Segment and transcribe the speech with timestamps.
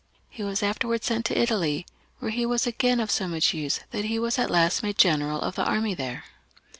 [0.31, 1.85] He was afterwards sent to Italy,
[2.17, 5.39] where he was again of so much use that he was at last made general
[5.41, 6.23] of the army there.